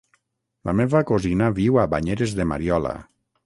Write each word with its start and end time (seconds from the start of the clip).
La 0.69 0.73
meva 0.79 1.03
cosina 1.11 1.51
viu 1.61 1.79
a 1.79 1.87
Banyeres 1.95 2.37
de 2.41 2.51
Mariola. 2.55 2.99